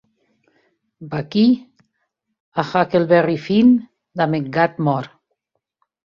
Vaquí 1.09 1.41
a 2.61 2.65
Huckleberry 2.69 3.35
Finn 3.43 3.69
damb 4.21 4.33
eth 4.39 4.49
gat 4.57 4.81
mòrt. 4.89 5.13